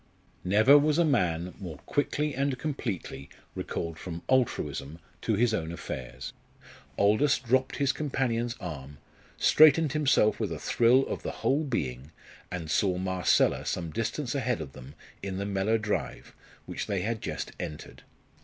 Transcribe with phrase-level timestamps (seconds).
[0.43, 6.33] Never was a man more quickly and completely recalled from altruism to his own affairs.
[6.97, 8.97] Aldous dropped his companion's arm,
[9.37, 12.11] straightened himself with a thrill of the whole being,
[12.51, 16.33] and saw Marcella some distance ahead of them in the Mellor drive,
[16.65, 18.01] which they had just entered.